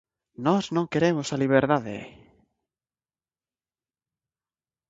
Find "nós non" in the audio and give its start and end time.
0.41-0.91